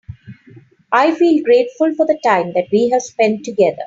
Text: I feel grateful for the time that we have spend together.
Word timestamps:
I 0.91 1.13
feel 1.13 1.43
grateful 1.43 1.93
for 1.93 2.07
the 2.07 2.19
time 2.25 2.53
that 2.53 2.69
we 2.71 2.89
have 2.89 3.03
spend 3.03 3.45
together. 3.45 3.77